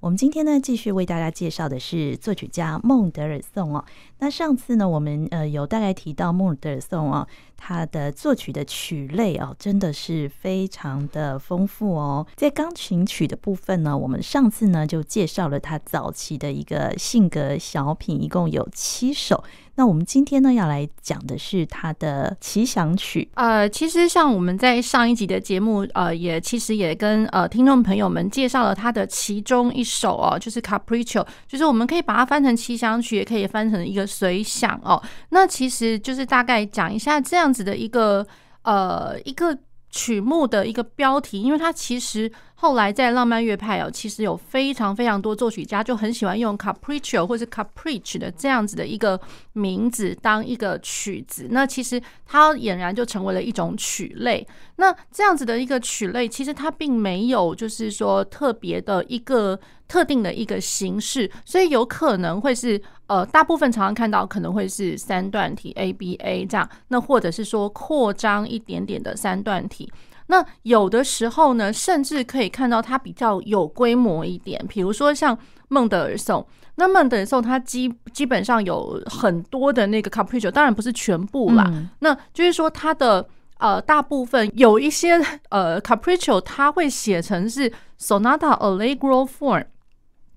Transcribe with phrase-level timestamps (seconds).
[0.00, 3.84] 我们今天呢，继续为大家介绍的是作曲家孟德尔颂哦。
[4.18, 12.26] 那上次呢，我们呃有大概提到孟德尔颂哦，他的作曲的曲类哦，真的是非常的丰富哦。
[12.34, 19.44] 在钢琴曲的部分呢，我们上次呢就介绍了他早期的一个性格小品，一共有七首。
[19.80, 23.26] 那我们今天呢要来讲的是他的奇想曲。
[23.32, 35.02] 呃，其实像我们在上一集的节目，呃，也其实也跟呃听众朋友们介绍了他的其中一首哦，就是 Capriccio，就是我们可以把它翻成奇想曲，也可以翻成一个随想哦。
[35.30, 38.26] 那其实就是大概讲一下这样子的一个
[38.64, 39.56] 呃一个
[39.88, 42.30] 曲目的一个标题，因为它其实。
[42.60, 49.18] 后来在浪漫乐派哦，其实有非常非常多作曲家就很喜欢用 Capriccio 或是 capriccio 的这样子的一个
[49.54, 51.48] 名字当一个曲子。
[51.50, 54.46] 那其实它俨然就成为了一种曲类。
[54.76, 69.90] 那这样子的一个曲类，其实它并没有就是说特别的一个特定的一个形式，所以有可能会是呃，大部分常常看到可能会是三段体 ABA 这样，那或者是说扩张一点点的三段体。
[70.30, 76.46] 那有的时候呢，甚至可以看到它比较有规模一点，比如说像孟德尔颂。
[76.76, 81.64] 那孟德尔颂它基基本上有很多的那个 Capriccio，当然不是全部啦。
[81.66, 83.26] 嗯、那就是说它的
[83.58, 89.66] 呃大部分有一些呃 Capriccio，它会写成是 Sonata Allegro form。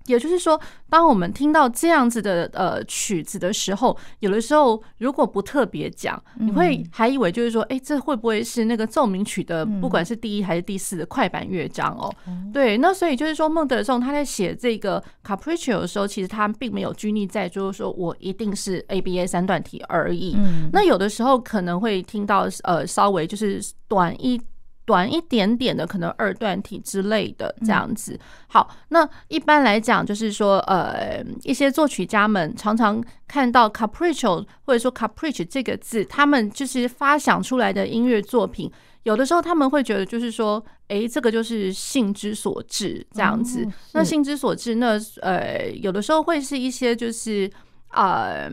[0.06, 0.60] 也就是说，
[0.90, 12.14] 当我们听到这样子的呃曲子的时候，有的时候如果不特别讲，你会还以为就是说，哎，这会不会是那个奏鸣曲的，不管是第一还是第四的快板乐章哦？
[12.52, 20.36] 对，那所以就是说，孟德尔颂他在写这个 Capriccio 的时候，其实他并没有拘泥在就是说我一定是 ABA 三段体而已。
[20.72, 24.40] 那有的时候可能会听到呃稍微就是短一。
[24.84, 28.18] 短一点点的，可能二段体之类的这样子。
[28.46, 38.70] 好，那一般来讲，就是说，呃，一些作曲家们常常看到 capriccio 或者说 capriccio 这个字，他们就是发想出来的音乐作品，
[39.04, 43.66] 有的时候他们会觉得，就是说，诶，这个就是性之所至这样子。
[43.92, 47.50] 那性之所至，那呃，有的时候会是一些就是。
[47.94, 48.50] 呃，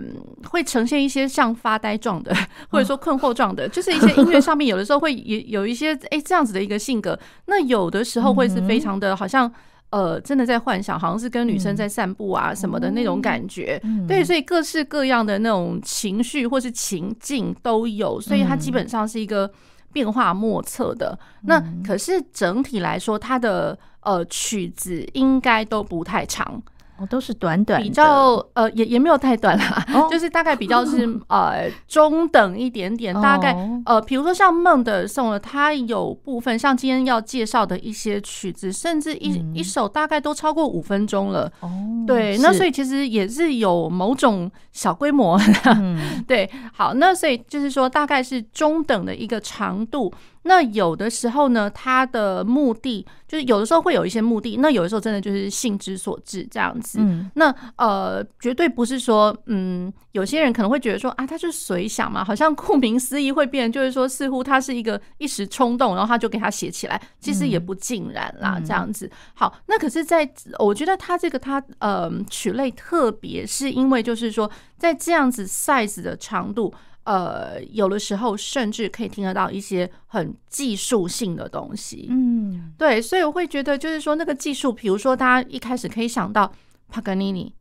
[0.50, 2.32] 会呈现一些像发呆状的，
[2.70, 7.18] 或者说困惑状的，就是一些音乐上面有的时候会也有一些哎这样子的一个性格。
[7.46, 9.52] 那有的时候会是非常的，好像
[9.90, 13.82] 呃真的在幻想，好像是跟女生在散步啊什么的那种感觉。
[14.08, 19.52] 对，所以各式各样的那种情绪或是情境都有，所以它基本上是一个
[19.92, 21.18] 变化莫测的。
[21.42, 26.62] 那可是整体来说，它的呃曲子应该都不太长。
[27.10, 41.52] 都是短短，比较呃，也也没有太短啦，就是大概比较是 呃中等一点点，大概呃，比如说像孟德尔颂了，它有部分像今天要介绍的一些曲子，甚至一一首大概都超过五分钟了。
[41.62, 41.70] 哦，
[42.06, 45.78] 对，那所以其实也是有某种小规模的，
[46.28, 50.12] 对，好，那所以就是说大概是中等的一个长度。
[50.44, 56.98] 那有的时候呢，他的目的就是有的时候会有一些目的，那有的时候真的就是性之所至这样子。
[57.00, 69.10] 嗯、那呃，绝对不是说，嗯，有些人可能会觉得说啊，他就是随想嘛，好像顾名思义会变，就是说似乎他是一个一时冲动，然后他就给他写起来，其实也不尽然啦，这样子。
[69.36, 70.28] 好，那可是在
[70.58, 76.74] 我觉得他这个他呃曲类特别是因为就是说在这样子 size 的长度。
[77.04, 86.52] 呃，有的时候甚至可以听得到一些很技术性的东西，嗯，对，所以我会觉得就是说那个技术，比如说大家一开始可以想到
[86.90, 87.54] 帕格尼尼。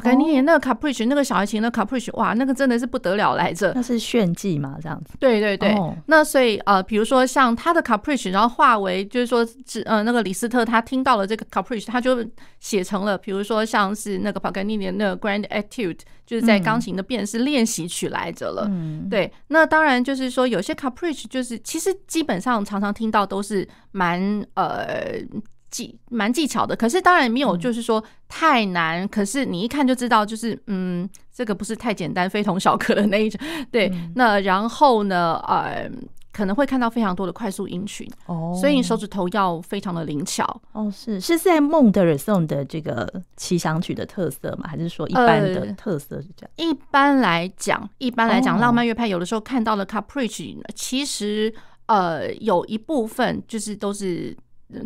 [0.00, 3.72] 感觉你那个 Capriccio 那个小提琴的 Capriccio 哇，那个真的是不得了来着。
[3.74, 5.14] 那是炫技嘛，这样子。
[5.18, 5.72] 对对对。
[5.74, 5.92] Oh.
[6.06, 12.24] 那所以呃，比如说像他的 Capriccio 然后化为就是说，只呃那个李斯特他听到了这个 Capriccio 他就
[12.58, 18.66] 写成了，比如说像是那个帕格尼尼的那个 Grand Etude 就是在钢琴的变式练习曲来着了。
[18.70, 19.08] 嗯。
[19.08, 25.20] 对，那当然就是说有些 Capriccio 就是其实基本上常常听到都是蛮呃。
[25.70, 29.02] 技蛮技巧的，可是当然没有，就是说太难。
[29.02, 33.40] 嗯、可是你一看就知道，就是嗯，这个不是太简单、非同小可的那一种。
[33.70, 35.88] 对，嗯、那然后呢，呃，
[36.32, 40.90] 可能会看到非常多的快速音群哦，所以你手指头要非常的灵巧哦。
[40.90, 44.66] 是是在孟德尔颂的这个奇想曲的特色吗？
[44.68, 46.50] 还是说一般的特色是这样？
[46.56, 51.54] 呃、一般来讲，一般来讲，浪漫乐派有的时候看到了 Capriccio，其实
[51.86, 54.36] 呃有一部分就是都是。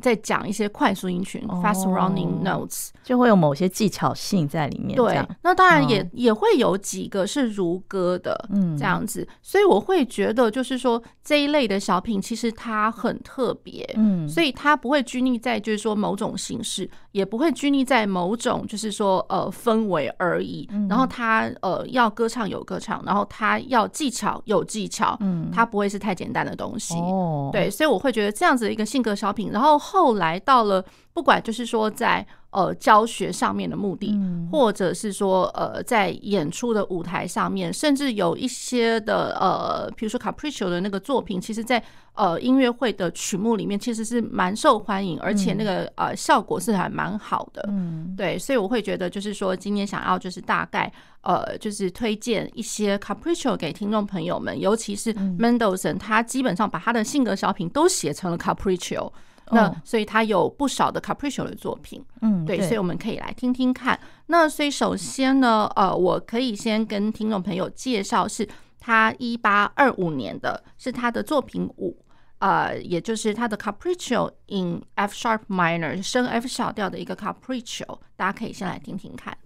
[0.01, 4.97] 在讲一些快速音群、哦、（fast running notes），就会有某些技巧性在里面。
[4.97, 9.27] 对，那当然也、哦、也会有几个是如歌的，嗯，这样子。
[9.43, 20.69] 所以我会觉得，就是说这一类的小品其实它很特别，嗯，所以它不会拘泥在就是说某种形式，也不会拘泥在某种就是说呃氛围而已。
[20.73, 26.95] 嗯、然后他呃要歌唱有歌唱，然后他要技巧有技巧，嗯，他不会是太简单的东西。
[26.97, 29.79] 哦，对，所以我会觉得这样子的一个性格小品，然后。
[29.95, 30.83] 后来到了，
[31.13, 34.17] 不管就是说在呃教学上面的目的，
[34.51, 41.83] 或者是说呃在演出的舞台上面，甚至有一些的呃，比如说 Capriccio 的那个作品，其实在
[42.15, 47.65] 呃音乐会的曲目里面，其实是蛮受欢迎，而且那个呃效果是还蛮好的。
[47.69, 50.91] 嗯，对，所以我会觉得就是说今天想要就是大概
[51.23, 59.11] 呃就是推荐一些 Capriccio 给听众朋友们，尤其是 Mendelssohn，他基本上把他的性格小品都写成了 Capriccio。
[59.51, 63.99] 那所以他有不少的 Capriccio 的作品，嗯，对，所以我们可以来听听看。
[64.27, 68.49] 那所以首先呢，呃，我可以先跟听众朋友介绍，是
[68.81, 71.97] 他一八二五年的，是他的作品五，
[72.39, 79.37] 呃，也就是他的 Capriccio in F sharp minor 升 F 小调的一个 Capriccio，大家可以先来听听看。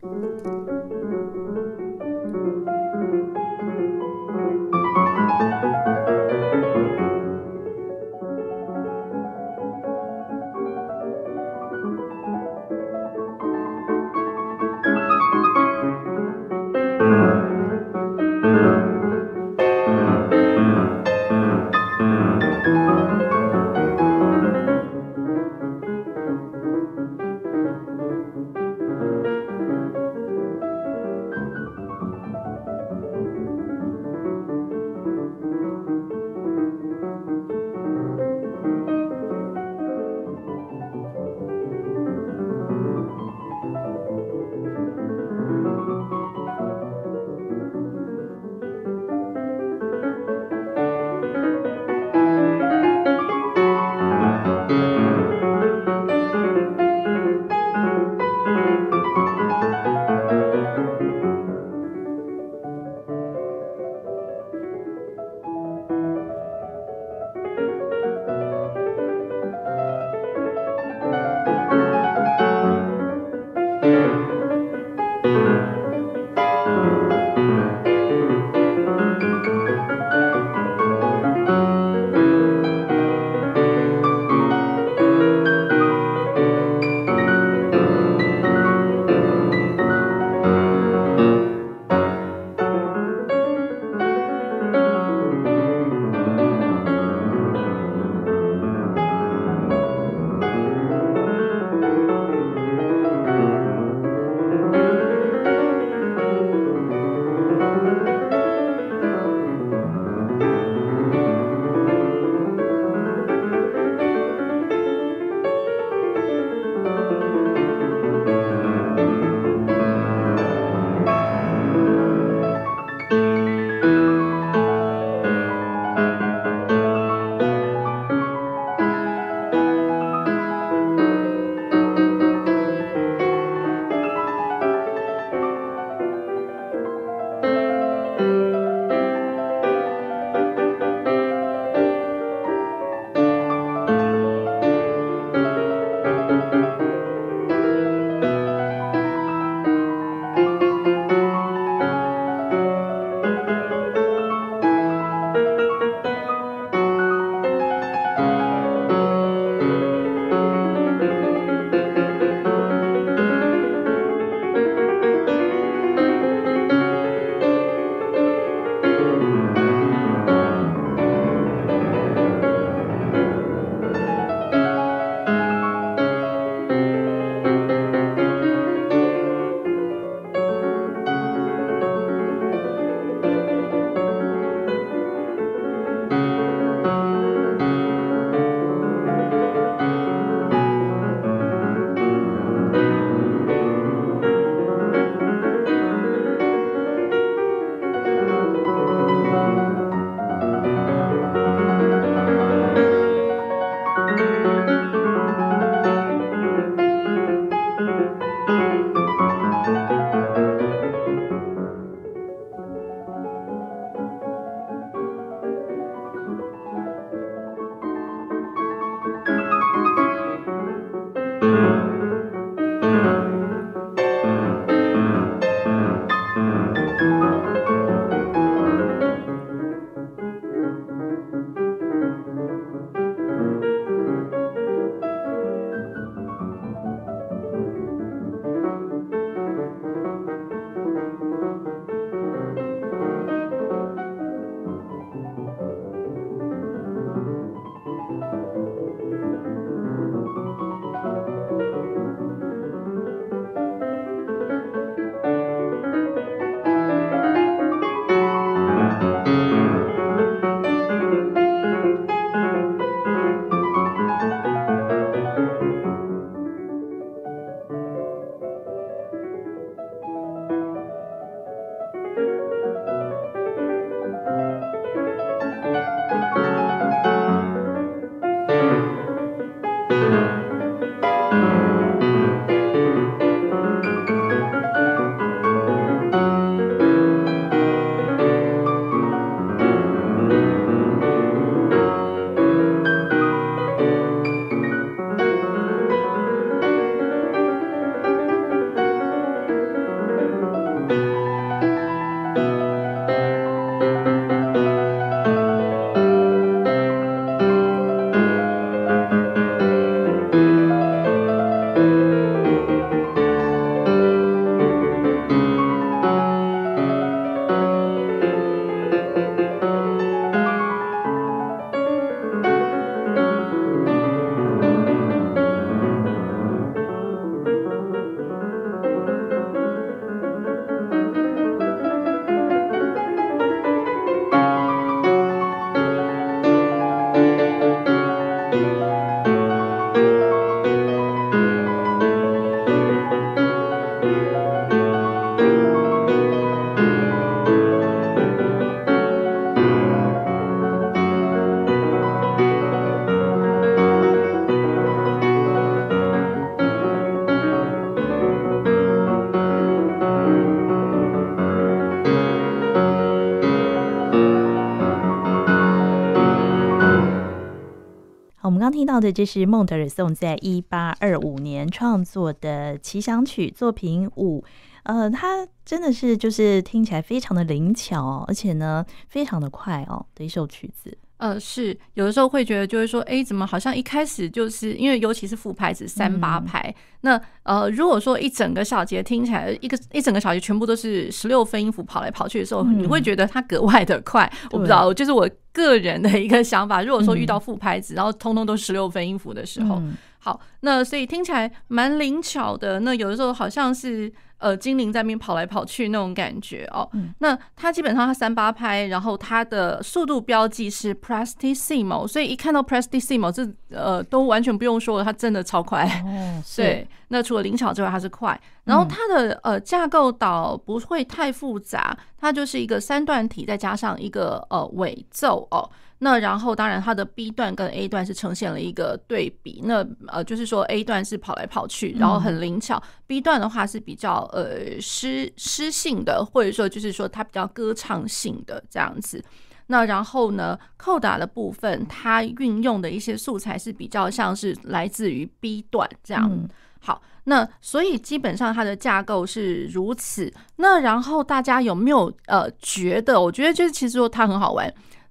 [368.79, 374.45] 听到的，这是孟德尔颂在一八二五年创作的奇想曲作品五。
[374.85, 380.97] 呃，它真的是就是听起来非常的灵巧哦，而且呢，非常的快哦的一首曲子。
[381.19, 394.33] 呃，是有的时候会觉得，就是说，哎，怎么好像一开始就是因为尤其是副拍子三八拍，嗯、那呃，如果说一整个小节听起来一个一整个小节全部都是十六分音符跑来跑去的时候，嗯、你会觉得它格外的快。
[394.53, 396.83] 我不知道，就是我个人的一个想法。
[396.83, 402.81] 如果说遇到副拍子，嗯、然后通通都是十六分音符的时候，嗯、好，那所以听起来蛮灵巧的。
[402.81, 404.13] 那有的时候好像是。
[404.39, 406.89] 呃，精灵在那边跑来跑去那种感觉哦。
[406.93, 415.85] 嗯、那它基本上它三八拍，然后它的速度标记是 prestissimo，所以一看到 prestissimo，这呃都完全不用说了，它真的超快。
[416.05, 416.87] 哦， 对。
[417.11, 418.39] 那除了灵巧之外，它是快。
[418.65, 425.69] 然后它的呃架构倒不会太复杂，它就是一个三段体，再加上一个呃尾奏哦。
[426.01, 429.61] 那然后，当然，它的 B 段跟 A 段是呈现了一个对比。
[429.65, 439.21] 那呃，就是说 A 段是跑来跑去，然后很灵巧；B 段的话是比较呃诗诗性的，或者说就是说它比较歌唱性的这样子。
[439.67, 446.49] 那然后呢，扣打的部分，它运用的一些素材是比较像是来自于 B 段这样。
[446.81, 450.33] 好，那所以基本上它的架构是如此。
[450.57, 453.21] 那然后大家有没有呃觉得？
[453.21, 454.73] 我觉得就是其实说它很好玩。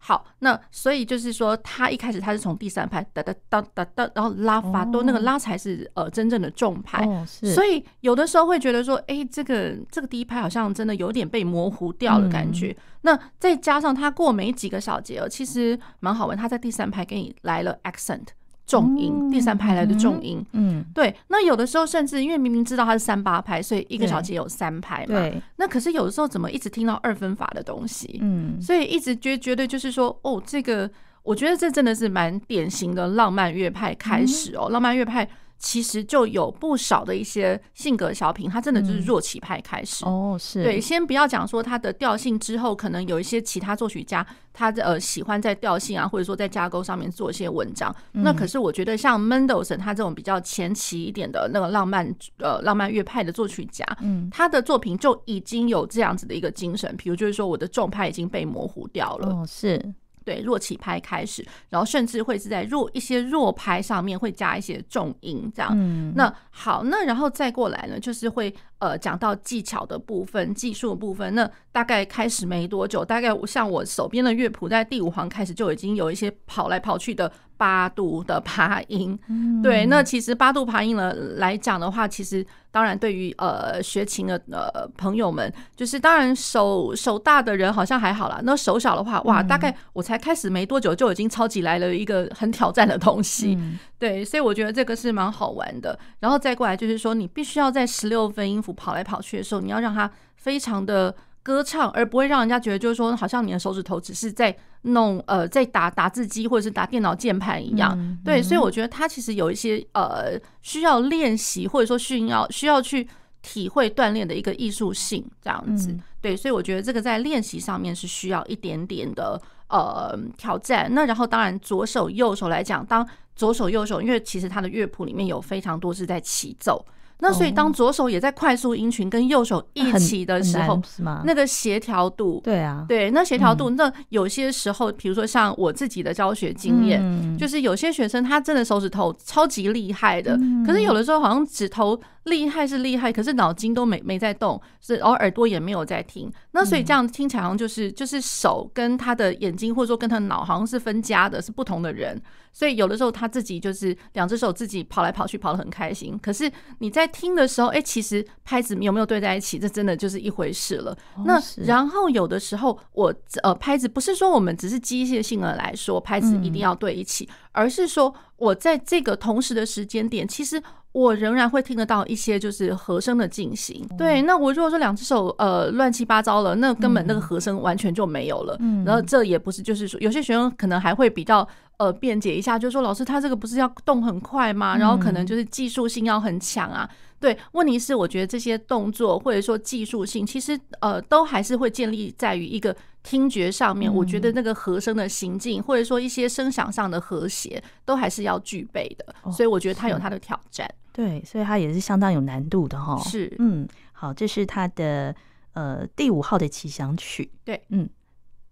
[0.00, 12.74] 好，那所以就是说他一开始他是从第三拍哒哒哒哒哒，然后拉发哆，那个拉才是呃真正的重拍，所以有的时候会觉得说，哎，这个这个第一拍好像真的有点被模糊掉了感觉。
[13.02, 18.28] 那再加上他过没几个小节，其实蛮好玩，他在第三拍给你来了 accent。
[18.68, 21.12] 重音，第三拍来的重音，嗯，对。
[21.28, 25.18] 那有的时候甚至因为明明知道它是三八拍，所以一个小节有三拍嘛。
[25.18, 25.42] 对。
[25.56, 28.18] 那可是有的时候怎么一直听到二分法的东西？
[28.22, 28.60] 嗯。
[28.60, 30.88] 所以一直觉觉得就是说，哦，这个
[31.22, 35.26] 我觉得这真的是蛮典型的浪漫乐派开始哦，浪漫乐派。
[35.58, 40.80] 其实就有不少的一些性格小品，它真的就是弱起派开始、嗯、哦，是对。
[40.80, 47.94] 先不要讲说它的调性，之后可能有一些其他作曲家，他呃喜欢在调性啊，或者说在架构上面做一些文章。
[48.12, 59.92] 嗯、那可是我觉得像 Mendelssohn 他这种比较前期一点的那个浪漫呃浪漫乐派的作曲家，嗯，他的作品就已经有这样子的一个精神，比如就是说我的重派已经被模糊掉了，哦，是。
[60.28, 65.72] 对，弱起拍开始，然后甚至会是在弱一些弱拍上面会加一些重音，这样。
[65.74, 71.34] 嗯、那好，那然后再过来呢，就是会呃讲到技巧的部分、技术的部分。
[71.34, 77.30] 那大概开始没多久，大概像我手边的乐谱，在第五行开始就已经有一些跑来跑去的。
[77.58, 79.18] 八度的爬音，
[79.64, 93.58] 对，那其实八度爬音了来讲的话，其实当然对于呃学琴的呃朋友们，就是当然手手大的人好像还好啦，那手小的话，哇，大概我才开始没多久就已经超级来了一个很挑战的东西，
[93.98, 95.98] 对，所以我觉得这个是蛮好玩的。
[96.20, 101.12] 然后再过来就是说，你必须要在十六分音符跑来跑去的时候，你要让它非常的。
[101.48, 107.96] 歌唱，而不会让人家觉得就是说，好像你的手指头只是在弄呃，在打打字机或者是打电脑键盘一样。
[107.98, 113.08] 嗯、对，所以我觉得他其实有一些呃需要练习，或者说需要需要去
[113.40, 115.90] 体会锻炼的一个艺术性这样子。
[115.90, 120.92] 嗯、对，所以我觉得这个在练习上面是需要一点点的呃挑战。
[120.92, 126.84] 那然后当然左手右手来讲，当左手右手，因为其实他的乐谱里面有非常多是在齐奏。
[127.20, 130.80] 那所以，当左手也在快速音群跟右手一起的时候，
[131.24, 146.32] 那个协调度，对啊，对，那协调度，那有些时候，比如说像我自己的教学经验，就是有些学生他真的手指头超级厉害的，可是有的时候好像指头厉害是厉害，可是脑筋都没没在动，是然后耳朵也没有在听。
[146.52, 152.20] 那所以这样听起来好像就是就是手跟他的眼睛或者说跟他的脑好像是分家的，是不同的人。
[152.50, 156.18] 所以有的时候他自己就是两只手自己跑来跑去，跑得很开心。
[156.20, 160.96] 可是你在听的时候，哎，其实拍子有没有对在一起，这真的就是一回事了。
[161.24, 170.60] 那然后有的时候我呃拍子不是说我们只是机械性的来说拍子一定要对一起，而是说我在这个同时的时间点，其实。
[170.98, 174.20] 我仍然会听得到一些就是和声的进行，对。
[174.22, 178.58] 那我如果说两只手呃乱七八糟了，那根本那个和声完全就没有了。
[178.84, 184.76] 然后这也不是就是说有些学生可能还会比较呃辩解一下，就是说老师他这个不是要动很快吗？
[184.76, 186.88] 然后可能就是技术性要很强啊。
[187.20, 193.92] 对，问题是我觉得这些动作或者说技术性，其实呃都还是会建立在于一个听觉上面。
[193.92, 199.32] 我觉得那个和声的行进，或者说一些声响上的和谐，都还是要具备的。
[199.32, 200.68] 所以我觉得它有它的挑战。
[200.92, 202.96] 对，所以它也是相当有难度的哈。
[203.02, 205.14] 是，嗯，好，这是它的
[205.54, 207.30] 呃第五号的奇想曲。
[207.44, 207.88] 对，嗯。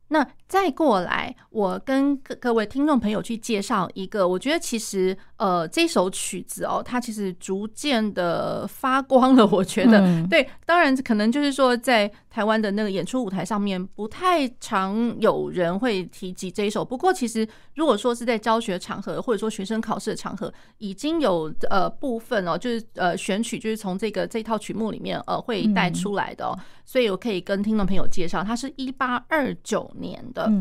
[0.09, 9.45] 那再过来，我跟各各位听众朋友去介绍一个，我觉得其实呃这首曲子哦，它其实逐渐的发光了。
[9.47, 16.85] 我觉得，嗯、对，当然可能就是说在台湾的那个演出舞台上面，不太常有人会提及这一首。
[16.85, 26.55] 不过，其实如果说是在教学场合或者说学生考试的场合，已经有呃部分哦，就是呃选曲就是从这个这套曲目里面呃会带出来的哦。
[26.59, 30.53] 嗯所以我可以跟听众朋友介绍，它是一八二九年的，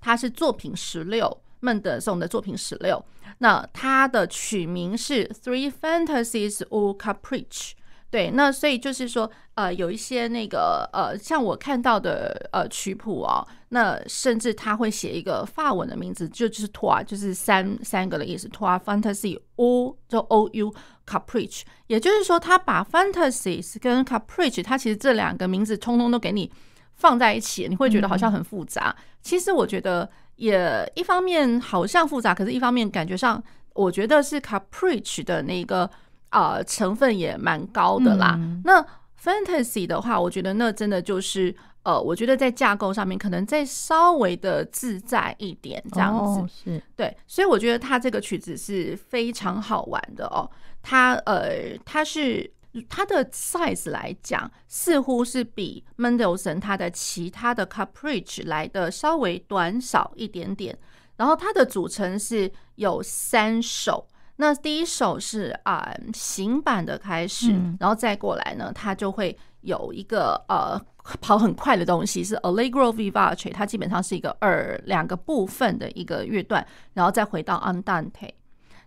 [0.00, 3.04] 它是作品十六，孟德尔颂的作品十六。
[3.38, 7.72] 那它的曲名是 Three Fantasies or Capriches。
[8.14, 20.72] 对，那所以就是说，呃，有一些那个呃，像我看到的呃曲谱哦，那甚至他会写一个法文的名字，就就是 Trois，就是三三个的意思，Trois Fantasies ou 就 O U
[21.04, 26.48] Capriche，也就是说，他把 Fantasies 跟 Capriche，他其实这两个名字通通都给你
[26.94, 28.94] 放在一起，你会觉得好像很复杂。
[28.96, 35.90] 嗯、其实我觉得也一方面好像复杂，可是一方面感觉上，我觉得是 Capriche 的那个。
[36.34, 38.34] 啊、呃，成分也蛮高的啦。
[38.36, 38.84] 嗯、那
[39.22, 47.16] fantasy 的话，我觉得那真的就是呃，我觉得在架构上面可能再稍微的自在一点，这样子、哦、是对。
[47.28, 50.50] 所以我觉得它这个曲子是非常好玩的哦。
[50.82, 52.50] 它呃，它是
[52.88, 60.76] 它的 size 来讲，似乎是比 Mendelssohn 它的其他的 Caprice 来的稍微短少一点点。
[61.16, 64.08] 然后它的组成是有三首。
[64.36, 70.80] 那第一首是啊行版的开始，然后再过来呢，它就会有一个呃
[71.20, 78.30] 跑很快的东西，是 Allegro vivace，它基本上是一个二两个部分的一个乐段，然后再回到 Andante。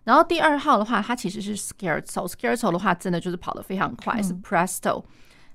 [0.04, 5.06] 然后第二号的话，它其实是 Scherzo，Scherzo 的话真的就是跑得非常快，是 Presto。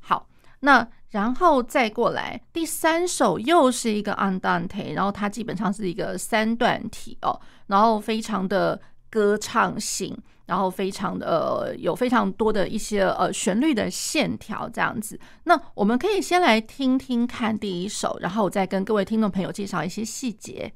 [0.00, 0.26] 好，
[0.61, 8.81] 那然后再过来第三首又是一个 Andante，然后它基本上是一个三段体哦，然后非常的。
[9.12, 15.20] 歌唱性，然后非常的，有非常多的一些呃旋律的线条这样子。
[15.44, 20.72] 那我们可以先来听听看第一首，然后我再跟各位听众朋友介绍一些细节。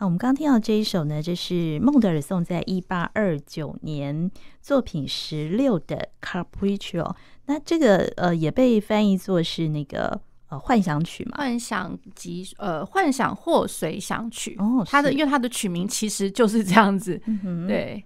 [0.00, 4.30] 好，我们刚刚听到这一首呢，这是孟德尔颂在一八二九年
[4.62, 7.16] 作品十六的 Capriccio。
[7.46, 11.38] 那这个呃也被翻译作是那个呃幻想曲嘛？
[11.38, 14.54] 幻想及呃幻想或随想曲。
[14.60, 17.20] 哦，它的因为它的曲名其实就是这样子。
[17.26, 18.04] 嗯哼，对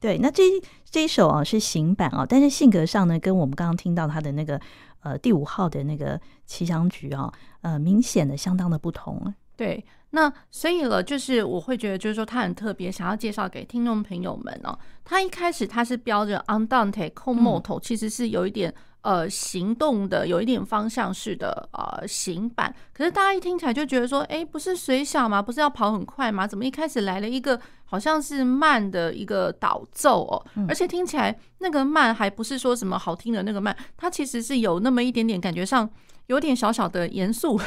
[0.00, 0.18] 对。
[0.18, 0.42] 那这
[0.90, 4.60] 这一首啊是行版啊，但是性格上呢，跟我们刚刚听到他的那个
[5.02, 9.32] 呃第五号的那个奇想曲啊，呃明显的相当的不同。
[9.56, 9.84] 对。
[10.10, 14.78] 那所以了，就是我会觉得，就是说他很特别，想要介绍给听众朋友们哦。
[15.04, 22.74] 他一开始他是标着 Andante con moto，其实是有一点呃行动的，有一点方向式的呃行板。
[22.94, 25.42] 可是大家一听起来就觉得说，哎，不是水小吗？
[25.42, 26.46] 不是要跑很快吗？
[26.46, 30.44] 怎么一开始来了一个好像是慢的一个导奏哦？
[30.66, 35.88] 而且听起来那个慢还不是说什么好听的那个慢，它其实是有那么一点点感觉上。
[36.28, 37.60] 有点小小的严肃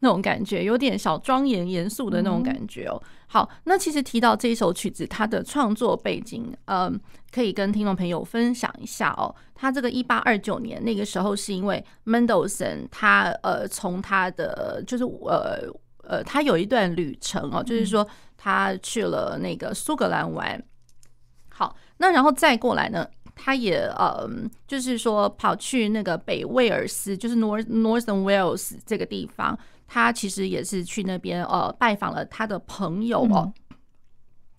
[0.00, 3.00] 那种感觉，有点小庄严严肃的那种感觉哦。
[3.28, 6.98] 好，那其实提到这一首曲子，它的创作背景，嗯，
[7.30, 9.34] 可以跟听众朋友分享一下哦。
[9.54, 15.70] 他这个一八二九年那个时候，是因为 Mendelssohn 他呃从他的就是呃
[16.02, 20.62] 呃他有一段旅程哦，就是说他去了那个苏格兰玩。
[21.50, 23.06] 好，那然后再过来呢？
[23.38, 24.28] 他也呃，
[24.66, 33.52] 就是说跑去那个北威尔斯，就是 North Northern Wales 这个地方，他其实也是去那边呃拜访了他的朋友哦。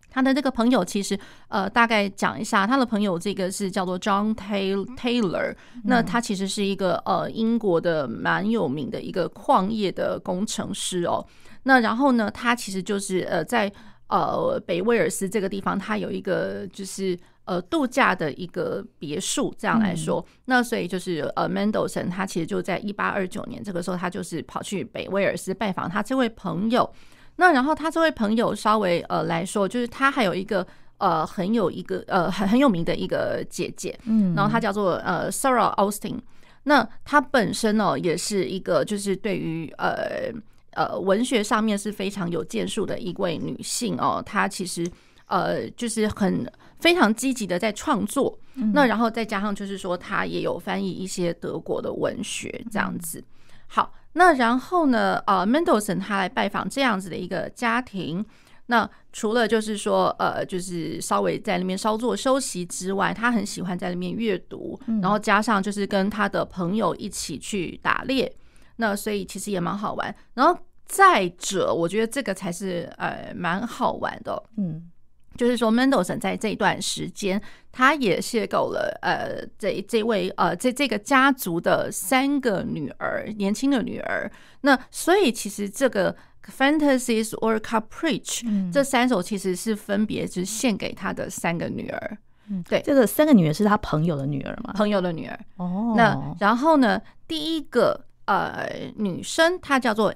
[0.09, 11.25] 他的这个朋友其实呃，大概讲一下，他的朋友这个是叫做 John Taylor，那他其实是一个呃英国的蛮有名的一个矿业的工程师哦。
[11.63, 13.71] 那然后呢，他其实就是呃在
[14.07, 17.17] 呃北威尔斯这个地方，他有一个就是。
[17.47, 26.93] 呃，度假的一个别墅，这样来说，嗯、那所以就是呃，Mendelssohn 他其实就在一八二九年这个时候，他就是跑去北威尔斯拜访他这位朋友。
[27.37, 36.19] 那然后他这位朋友稍微呃来说，就是他还有一个呃很有一个呃很很有名的一个姐姐，嗯，然后她叫做呃 Sarah Austin。
[36.63, 40.33] 那她本身呢也是一个就是对于呃
[40.71, 44.85] 呃文学上面是非常有建树的一位女性哦，她其实
[45.27, 46.45] 呃就是很。
[46.79, 48.39] 非常积极的在创作，
[48.73, 53.23] 那然后再加上就是说，他也有翻译一些德国的文学这样子。
[53.67, 58.23] 好，那然后呢，呃，Mendelssohn 他来拜访这样子的一个家庭，
[58.67, 68.31] 那除了就是说，呃，就是稍微在那边稍作休息之外，他很喜欢在那边阅读，然后加上就是跟他的朋友一起去打猎，
[68.75, 70.15] 那所以其实也蛮好玩。
[70.35, 74.89] 然后再者，我觉得这个才是呃蛮好玩的，嗯。
[75.37, 84.29] 就是说，Mendelssohn 在这一段时间，他也邂逅了呃，这这位呃，这这个家族的三个女儿，年轻的女儿。
[84.61, 92.17] 那所以其实这个 Fantasies or Capricci、嗯、这三首其实是分别就是献给他的三个女儿。
[92.49, 94.73] 嗯，对，这个三个女儿是他朋友的女儿嘛？
[94.73, 95.39] 朋友的女儿。
[95.57, 100.13] 哦，那然后呢，第一个呃女生她叫做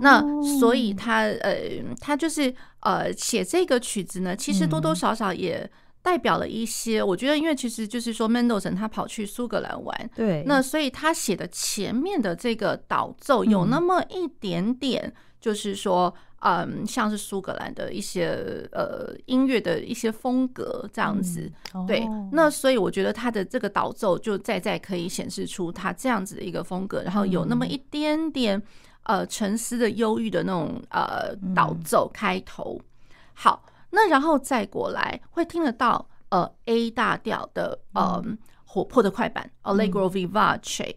[0.00, 0.22] 那
[0.58, 1.54] 所以他呃，
[2.00, 5.68] 他就是呃，写这个曲子呢，其实多多少少也
[6.02, 7.02] 代表了一些。
[7.02, 21.50] 我觉得，因为其实就是说，Mendelssohn 他跑去苏格兰玩，对，那所以他写的前面的这个导奏有那么一点点，就是说，嗯，像是苏格兰的一些呃音乐的一些风格这样子。
[21.86, 28.62] 对，那所以我觉得他的这个导奏就在在可以显示出他这样子的一个风格，然后有那么一点点。
[29.04, 32.80] 呃，沉思的、忧郁的那种呃导奏开头，
[33.32, 38.22] 好，那然后再过来会听得到呃 A 大调的呃
[38.64, 40.96] 活泼的快板 Allegro vivace。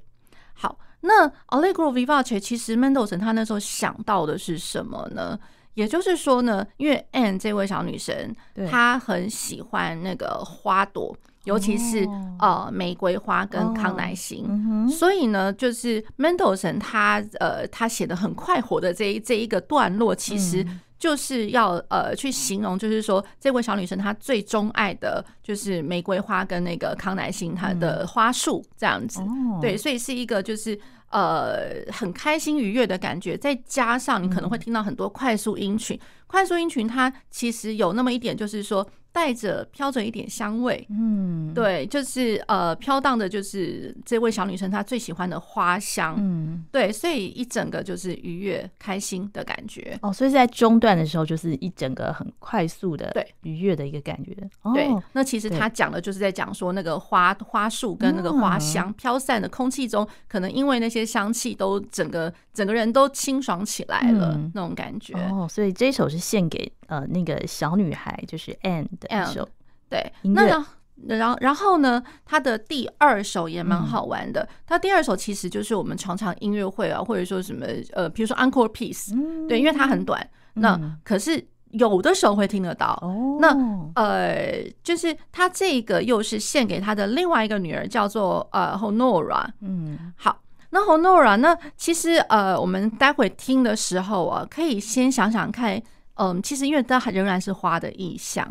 [0.53, 5.39] 好，那 Allegro vivace 其实 Mendelssohn 他那时候想到的是什么呢？
[5.73, 8.35] 也就是说呢，因为 Anne 这位小女生，
[8.67, 11.15] 她很喜欢那个花朵。
[11.47, 12.05] 尤其是
[12.39, 20.65] 呃玫瑰花跟康乃馨，哦嗯、所以呢，就是 Mendelssohn 他呃他写的很快活的这一这一个段落，其实
[20.99, 29.21] 就是要呃去形容，就是说这位小女生她最钟爱的就是玫瑰花跟那个康乃馨，它的花束这样子。
[29.21, 30.77] 嗯、对，所以是一个就是
[31.11, 38.85] 呃很开心愉悦的感觉，再加上你可能会听到很多快速音群，快速音群它其实有那么一点就是说。
[39.17, 49.97] 带着飘着一点香味，嗯，对，就是呃飘荡的，就是这位小女生她最喜欢的花香，嗯，对，所以一整个就是愉悦开心的感觉。
[50.03, 53.25] 哦，所以在中段的时候，就是一整个很快速的对。
[53.41, 54.35] 愉悦的一个感觉。
[54.75, 65.15] 对，哦、那其实他讲的就是在讲说那个花花束跟那个花香飘散的空气中，可能因为那些香气都整个整个人都清爽起来了、嗯、那种感觉。
[65.31, 69.47] 哦，所以这一首是献给呃那个小女孩，就是 Anne 的一首。
[69.89, 70.67] 对，那然后
[71.07, 74.45] 然后然后呢，他的第二首也蛮好玩的。
[74.65, 80.29] 他、嗯、第二首其实就是我们常常音乐会啊，或者说什么呃，比如说 Encore Piece，、嗯、对，因为它很短。
[80.55, 82.99] 那、嗯、可是有的时候会听得到。
[83.01, 83.55] 哦、那
[83.95, 89.45] 呃，就是他这个又是献给他的另外一个女儿，叫做呃 Honora。
[89.61, 90.41] 嗯，好，
[90.71, 95.81] 那 Honora 那其实呃，我们待会听的时候啊，可以先想想看。
[96.17, 98.47] 嗯，其实因为它仍然是花的意象，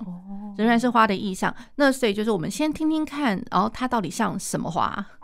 [0.56, 1.54] 仍然是花的意象。
[1.74, 5.04] 那所以就是我们先听听看，然后它到底像什么花？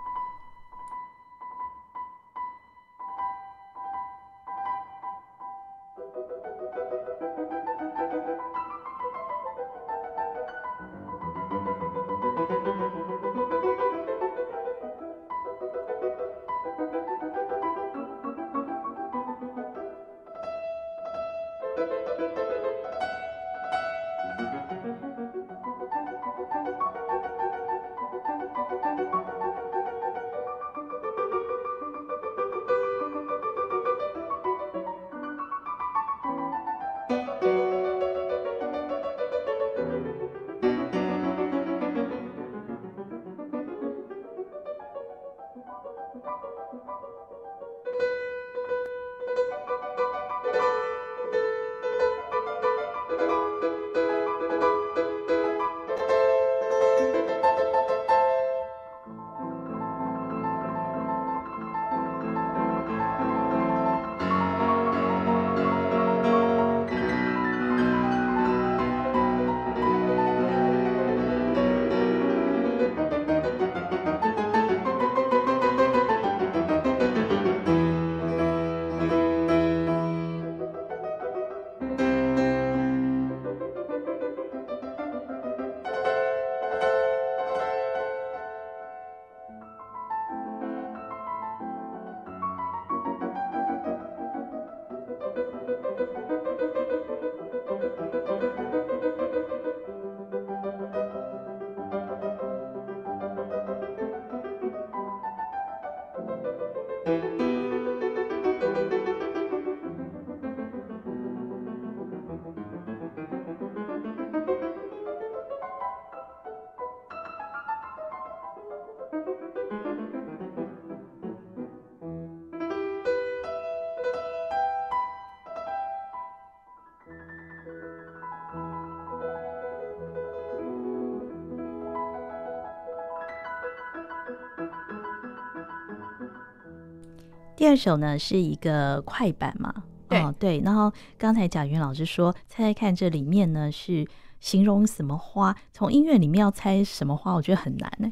[137.63, 139.73] 第二首呢是一个快板嘛，
[140.09, 140.61] 对、哦、对。
[140.65, 144.05] 然后刚才贾云老师说，猜猜看这里面呢是
[144.41, 145.55] 形容什么花？
[145.73, 148.11] 从音乐里面要猜什么花，我觉得很难呢。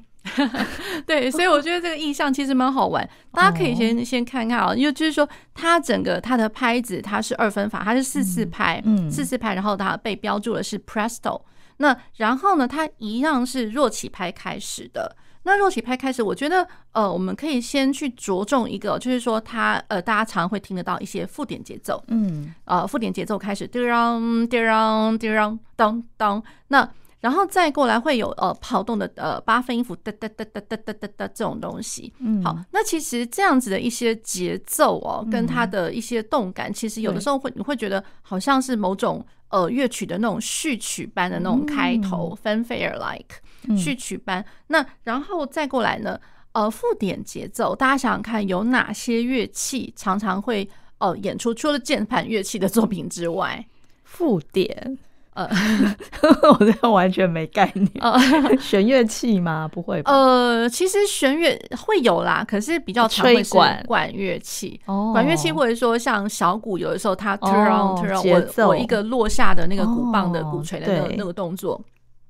[1.04, 11.42] 对，所以我觉得这个意象其实蛮好玩， 大家可以先、哦、先看看啊，因为就是说它整个它的拍子它是二分法，它是四四拍，嗯，四四拍，然后它被标注的是 Presto。
[11.78, 15.16] 那然后呢，它一样是弱起拍开始的。
[15.42, 26.87] 那弱起拍开始，我觉得呃，我们可以先去着重一个，就是说它呃，大家常会听得到一些附点节奏，嗯，呃，附点节奏开始，滴啷滴啷滴啷当当，那
[27.20, 43.37] 然后再过来会有呃跑动的呃八分音符哒哒哒哒哒哒哒哒这种东西，嗯，好，那其实这样子的一些节奏哦，跟它的一些动感，其实有的时候会你会觉得好像是某种呃乐曲的那种序曲般的那种开头，fanfare like。
[43.76, 46.18] 序曲般，那然后再过来呢？
[46.52, 50.68] 呃，附点节奏，大家想想看，有哪些乐器常常会
[50.98, 51.54] 呃演出？
[51.54, 53.64] 除了键盘乐器的作品之外，
[54.02, 54.98] 附点，
[55.34, 55.48] 呃，
[56.50, 57.88] 我这个完全没概念。
[58.02, 58.18] 呃，
[58.58, 59.70] 弦乐器吗？
[59.72, 60.10] 不会吧？
[60.12, 64.80] 呃，其实弦乐会有啦，可是比较常会是管管乐器，
[65.12, 71.80] 管乐器或者说像小鼓，有的时候它 turn turn，我我一个落下的那个鼓棒的鼓槌的那个那个动作，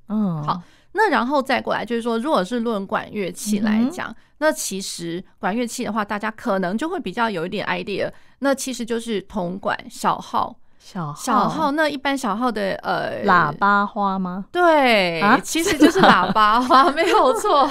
[0.08, 0.60] 嗯，好。
[0.92, 8.11] 那然后再过来，就是说，如果是论管乐器来讲，嗯、那其实管乐器的话，大家可能就会比较有一点 idea。
[8.40, 14.46] 那其实就是铜管、小号，小号小号，那一般小号的呃喇叭花吗？
[14.50, 17.68] 对，啊、其实就是喇叭花，没有错。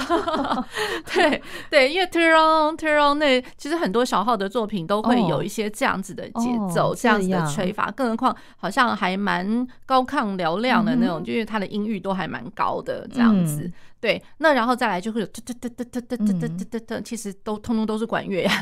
[1.12, 13.64] 对对，因为 Tyrone Tyrone 那其实很多小号的作品都会有一些这样子的节奏，哦、这样子的吹法，更何况好像还蛮高亢嘹亮的那种，嗯、就因为它的音域都还蛮高的这样子。
[13.64, 18.52] 嗯对，那然后再来就会有哒哒哒哒哒哒哒哒哒哒，其实都通通都是管乐呀。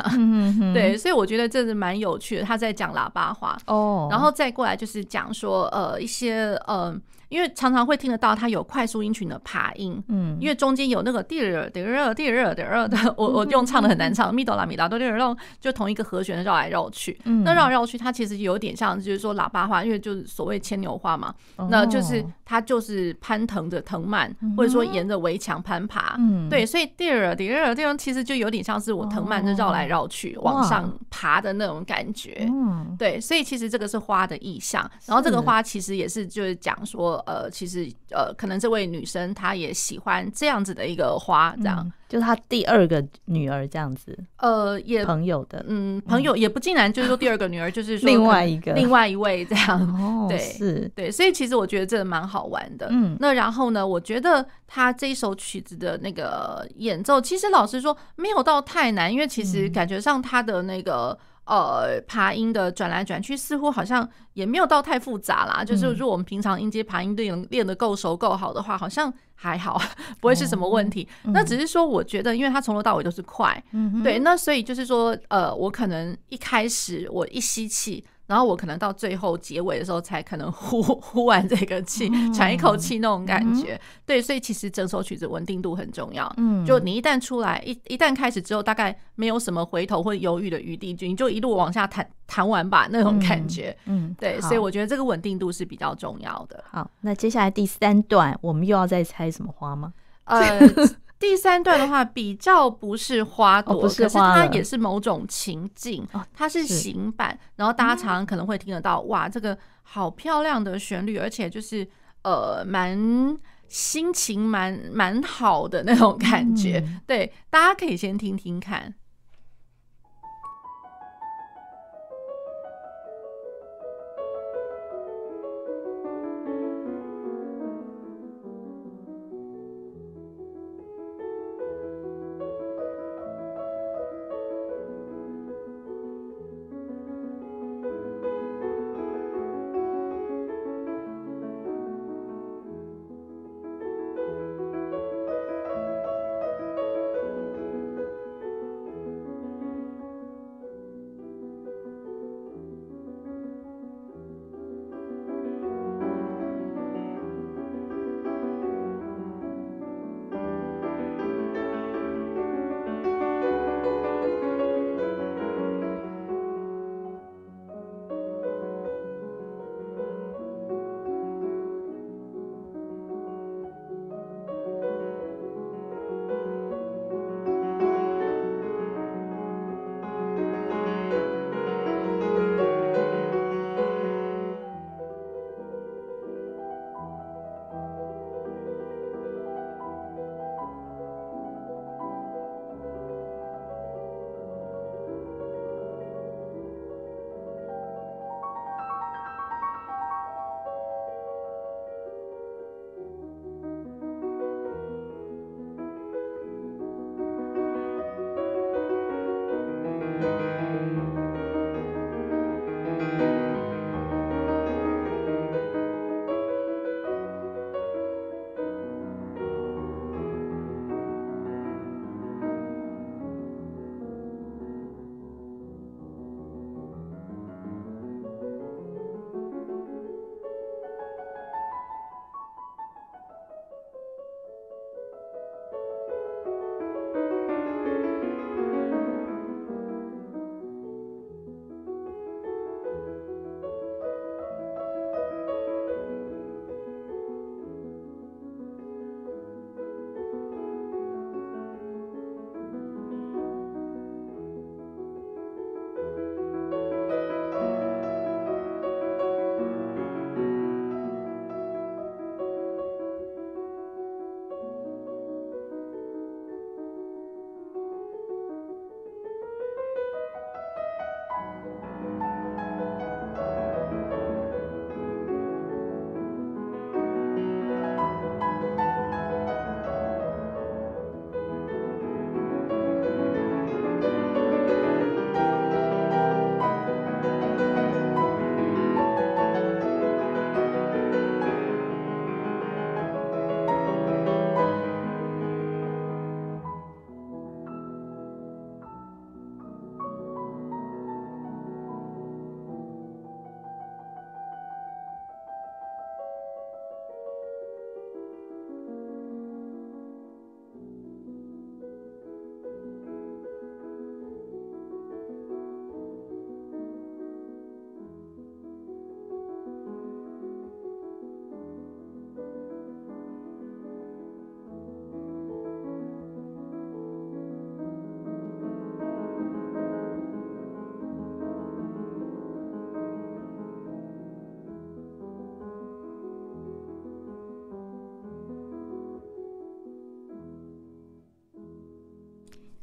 [0.75, 2.43] 对，所以我觉得这是蛮有趣的。
[2.43, 7.01] 他在讲喇叭话哦，然后再过来就是讲说呃一些呃。
[7.31, 21.35] 因为常常会听得到它有快速音群的爬音，嗯，因为中间有那个滴热滴儿滴儿滴热的，我我用唱的很难唱，咪哆啦咪啦哆滴儿哆，就同一个和弦的绕来绕去，那绕来绕去，它其实有点像就是说喇叭话，因为就是所谓牵牛花嘛，
[21.69, 37.23] 那就是它就是攀藤着藤蔓，或者说沿着围墙攀爬，嗯，对，所以第二第二地方其实就有点像是我藤蔓就绕来绕去往上爬的那种感觉，嗯，对，所以其实这个是花的意象，然后这个花其实也是就是讲说。
[37.27, 44.17] 呃，其实呃，可能这位女生她也喜欢这样子的一个花，这样，嗯、就是她第二个女儿这样子。
[44.39, 49.81] 呃，也朋友的，嗯，朋友也不尽然就是说第二个女儿，就是说另外一个，另外一位这样。
[50.01, 52.87] 哦，对，是，对，所以其实我觉得这蛮好玩的。
[52.91, 61.19] 嗯，那然后呢，我觉得他这一首曲子的那个演奏，其实老实说没有到太难，因为其实感觉上他的那个。
[61.49, 65.65] 呃，爬音的转来转去，似乎好像也没有到太复杂啦。
[65.65, 69.81] 就是如果我们平常音阶爬音练练得够熟够好的话，好像还好，
[70.21, 71.09] 不会是什么问题。
[71.33, 73.65] 那只是说，我觉得，因为它从头到尾都是快，
[74.05, 78.05] 对，那所以就是说，呃，我可能一开始我一吸气。
[78.29, 83.75] 然后我可能到最后结尾的时候才可能呼 呼完这个气，喘一口气那种感觉。
[83.75, 86.31] 嗯、对，所以其实整首曲子稳定度很重要。
[86.37, 93.77] 嗯，就你一旦出来，一一旦开始之后，大概没有什么回头或犹豫的余地，就你就一路往下弹弹完吧那种感觉。
[93.87, 96.63] 嗯，对，所以我觉得这个稳定度是比较重要的。
[96.71, 99.93] 好，那接下来第三段，我们又要再猜什么花吗？
[100.25, 100.61] 呃。
[101.19, 111.87] 第三段的话，比较不是花朵，可是它也是某种情境，它是行板，然后大家常常可能会听得到，哇，这个好漂亮的旋律，而且就是
[112.23, 113.37] 呃，蛮
[113.69, 118.95] 心情蛮蛮好的那种感觉，对，大家可以先听听看。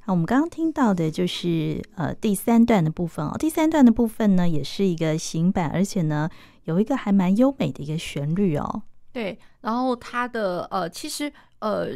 [0.06, 3.36] 好，我们刚刚听到的就是呃第三段的部分哦。
[3.39, 6.30] 第三段的部分呢，也是一个行板，而且呢
[6.66, 8.84] 有一个还蛮优美的一个旋律哦。
[9.12, 11.88] 对，然后它的呃，其实呃，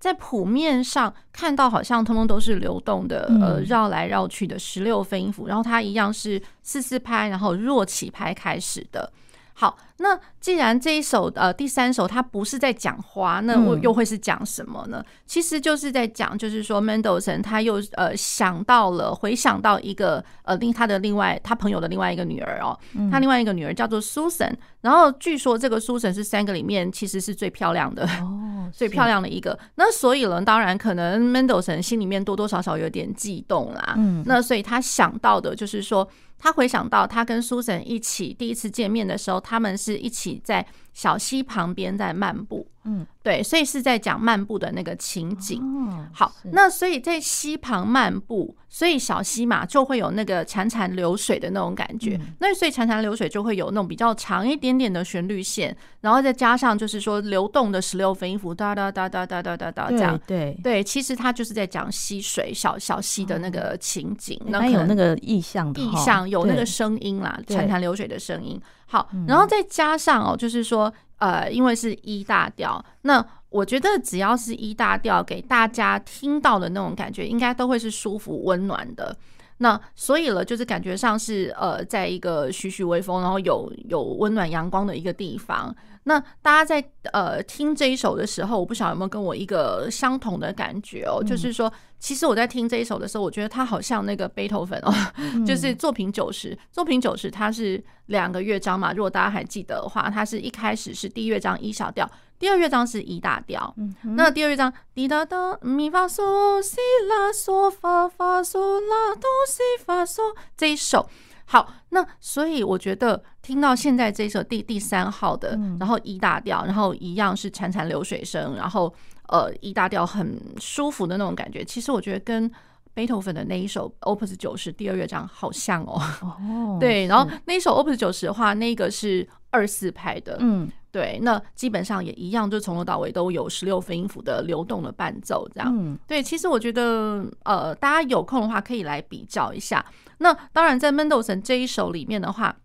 [0.00, 9.12] 在谱面上看到好像通通都是流动的，呃，绕来绕去的十六分音符，然后它一样是四四拍，然后弱起拍开始的。
[9.56, 14.98] 好，那既然这一首呃第三首它不是在讲花，那我又会是讲什么呢？
[14.98, 22.76] 嗯、其实就是在讲，就是说 Mendelssohn 他又呃想到了，回想到一个呃另他的另外他朋友的另外一个女儿哦，
[23.12, 28.04] 他另外一个女儿叫做 Susan，然后据说这个 Susan 是三个里面其实是最漂亮的。
[28.04, 29.58] 哦，最漂亮的一个。
[29.74, 36.08] 那所以呢，当然可能 Mendelssohn 心里面多多少少有点悸动啦，嗯，那所以他想到的就是说。
[36.36, 42.66] 他回想到他跟 Susan 一起第一次见面的时候，他们是一起在小溪旁边在漫步。
[42.86, 45.58] 嗯，对，所以是在讲漫步的那个情景。
[45.62, 52.18] 哦、好，那所以在溪旁漫步，所以小溪嘛就会有那个潺潺流水的那种感觉。
[52.20, 60.20] 嗯、那所以潺潺流水就会有那种比较长一点点的旋律线，然后再加上就是说流动的十六分音符，哒哒哒哒哒哒哒哒这样。
[60.26, 68.60] 对对，其实它就是在讲溪水小小溪的那个情景，那、嗯、有那个意象的，意象有那个声音啦，潺潺流水的声音。
[68.86, 70.92] 好，然后再加上哦，就是说。
[71.18, 79.16] 呃，因为是一大调，那我觉得只要是一大调，给大家听到的那种感觉，应该都会是舒服温暖的。
[79.58, 85.74] 那所以了，就是感觉上是呃，在一个徐徐微风，然后有有温暖阳光的一个地方。
[86.06, 94.92] 那大家在呃听这一首的时候，我不晓得有没有跟我一个相同的感觉哦，就是说，其实我在听这一首的时候，我觉得它好像那个贝多芬哦，
[95.46, 95.74] 就是。
[95.74, 102.08] 作品九十，作品九十它是两个乐章嘛，如果大家还记得的话，它是一开始是第一乐章一小调，
[102.44, 106.76] 第二乐章是一大调，那第二乐章滴答答咪发嗦西
[107.08, 110.20] 拉嗦发发嗦拉哆西发嗦
[110.54, 111.08] 这一首。
[111.46, 118.94] 好，那所以我觉得听到现在这一首第第三号的，然后一大调，然后一样是潺潺流水声，然后
[119.28, 121.64] 呃一大调很舒服的那种感觉。
[121.64, 122.52] 其实我觉得跟
[122.94, 126.00] 贝多芬的那一首 Opus 九十第二乐章好像哦。
[126.22, 135.70] 哦， 对，然后那一首 Opus 九十的话，那个是二四拍的，嗯，对，那基本上也一样，就从头到尾都有十六分音符的流动的伴奏，这样。
[135.76, 139.84] 嗯，对，其实我觉得呃，大家有空的话可以来比较一下。
[140.18, 142.56] 那当然，在 Mendelssohn 这一首里面的话，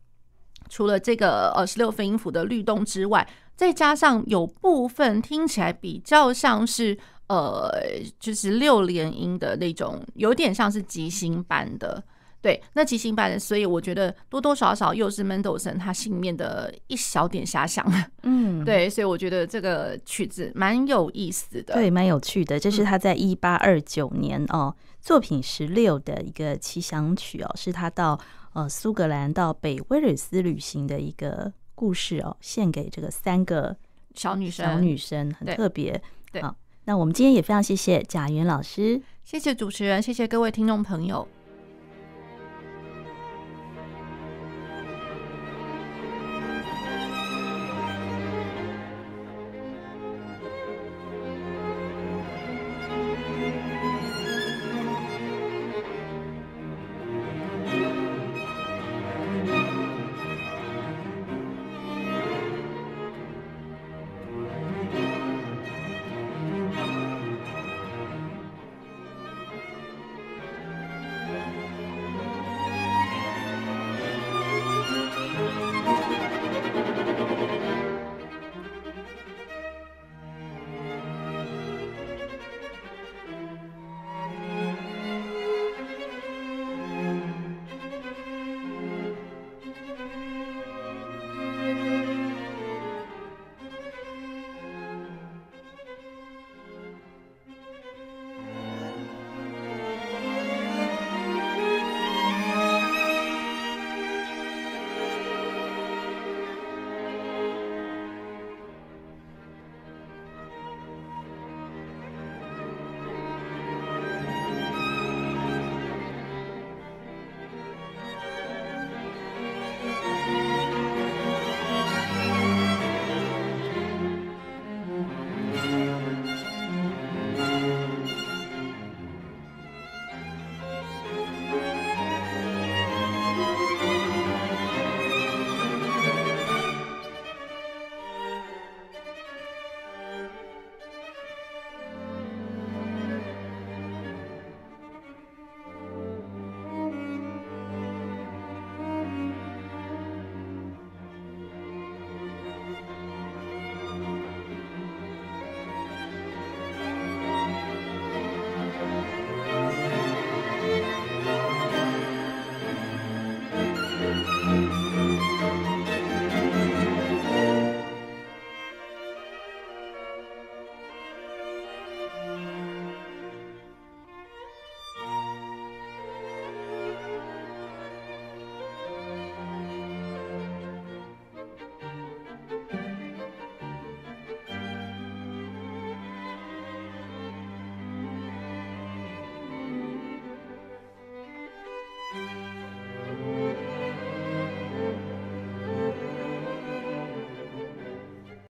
[0.70, 6.98] 除了这个呃十六分音符的律动之外，再加上有部分听起来比较像是
[7.30, 7.72] 呃，
[8.20, 12.04] 就是六连音的那种，有点像是即兴版的。
[12.42, 17.86] 对，那即兴版的，所以我觉得多多少少又是 Mendelssohn 他心里面的一小点遐想。
[18.24, 22.58] 嗯，对，所以我觉得这个曲子蛮有意思的，对，蛮有趣的。
[22.58, 28.18] 这是他在一八二九年哦，作品十六的一个奇想曲哦，是他到
[28.54, 33.76] 呃苏格兰到北威尔斯旅行的一个故事哦，献给这个三个
[34.16, 36.02] 小女生，小女生很特别。
[36.32, 36.56] 对，好，
[36.90, 41.28] 那我们今天也非常谢谢贾云老师，谢谢主持人，谢谢各位听众朋友。